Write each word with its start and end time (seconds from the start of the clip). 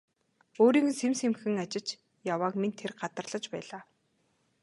Өөрийг 0.63 0.85
нь 0.89 0.97
сэм 0.99 1.13
сэмхэн 1.19 1.53
ажиж 1.63 1.87
явааг 2.33 2.55
минь 2.61 2.77
тэр 2.79 2.91
гадарлаж 3.01 3.43
байлаа. 3.53 3.83